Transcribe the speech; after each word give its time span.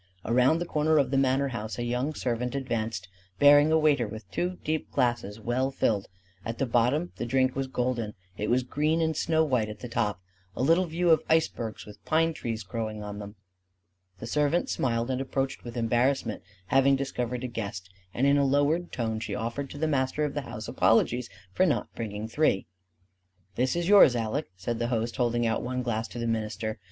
Around 0.25 0.57
the 0.57 0.65
corner 0.65 0.97
of 0.97 1.11
the 1.11 1.17
manor 1.19 1.49
house 1.49 1.77
a 1.77 1.83
young 1.83 2.15
servant 2.15 2.55
advanced, 2.55 3.07
bearing 3.37 3.71
a 3.71 3.77
waiter 3.77 4.07
with 4.07 4.27
two 4.31 4.57
deep 4.63 4.89
glasses 4.91 5.39
well 5.39 5.69
filled: 5.69 6.07
at 6.43 6.57
the 6.57 6.65
bottom 6.65 7.11
the 7.17 7.25
drink 7.27 7.55
was 7.55 7.67
golden; 7.67 8.15
it 8.35 8.49
was 8.49 8.63
green 8.63 8.99
and 8.99 9.15
snow 9.15 9.43
white 9.43 9.69
at 9.69 9.81
the 9.81 9.87
top: 9.87 10.19
a 10.55 10.63
little 10.63 10.87
view 10.87 11.11
of 11.11 11.21
icebergs 11.29 11.85
with 11.85 12.03
pine 12.03 12.33
trees 12.33 12.63
growing 12.63 13.03
on 13.03 13.19
them. 13.19 13.35
The 14.17 14.25
servant 14.25 14.71
smiled 14.71 15.11
and 15.11 15.21
approached 15.21 15.63
with 15.63 15.77
embarrassment, 15.77 16.41
having 16.69 16.95
discovered 16.95 17.43
a 17.43 17.47
guest; 17.47 17.87
and 18.11 18.25
in 18.25 18.39
a 18.39 18.43
lowered 18.43 18.91
tone 18.91 19.19
she 19.19 19.35
offered 19.35 19.69
to 19.69 19.77
the 19.77 19.85
master 19.87 20.25
of 20.25 20.33
the 20.33 20.41
house 20.41 20.67
apologies 20.67 21.29
for 21.53 21.67
not 21.67 21.93
bringing 21.93 22.27
three. 22.27 22.65
"This 23.53 23.75
is 23.75 23.87
yours, 23.87 24.15
Aleck," 24.15 24.45
said 24.57 24.79
the 24.79 24.87
host, 24.87 25.17
holding 25.17 25.45
out 25.45 25.61
one 25.61 25.83
glass 25.83 26.07
to 26.07 26.17
the 26.17 26.25
minister. 26.25 26.79